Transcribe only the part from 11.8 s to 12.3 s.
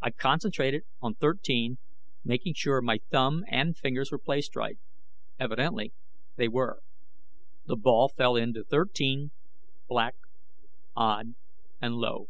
and Low.